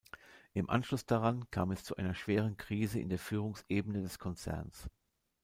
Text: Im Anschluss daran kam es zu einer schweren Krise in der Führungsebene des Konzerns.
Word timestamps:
Im 0.53 0.67
Anschluss 0.67 1.05
daran 1.05 1.47
kam 1.51 1.69
es 1.69 1.83
zu 1.83 1.95
einer 1.95 2.15
schweren 2.15 2.57
Krise 2.57 2.97
in 2.99 3.09
der 3.09 3.19
Führungsebene 3.19 4.01
des 4.01 4.17
Konzerns. 4.17 4.89